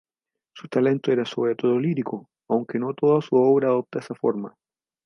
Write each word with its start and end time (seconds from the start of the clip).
Su 0.55 0.67
talento 0.67 1.11
era 1.11 1.25
sobre 1.25 1.53
todo 1.53 1.77
lírico, 1.77 2.27
aunque 2.49 2.79
no 2.79 2.91
toda 2.95 3.21
su 3.21 3.35
obra 3.35 3.67
adopta 3.67 3.99
esa 3.99 4.15
forma. 4.15 4.55